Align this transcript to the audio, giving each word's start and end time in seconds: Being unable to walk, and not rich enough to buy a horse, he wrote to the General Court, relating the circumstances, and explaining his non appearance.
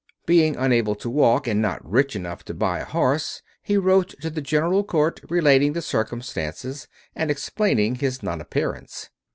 Being 0.25 0.55
unable 0.55 0.95
to 0.95 1.11
walk, 1.11 1.45
and 1.45 1.61
not 1.61 1.87
rich 1.87 2.15
enough 2.15 2.43
to 2.45 2.55
buy 2.55 2.79
a 2.79 2.85
horse, 2.85 3.43
he 3.61 3.77
wrote 3.77 4.15
to 4.21 4.31
the 4.31 4.41
General 4.41 4.83
Court, 4.83 5.21
relating 5.29 5.73
the 5.73 5.81
circumstances, 5.83 6.87
and 7.15 7.29
explaining 7.29 7.93
his 7.93 8.23
non 8.23 8.41
appearance. 8.41 9.11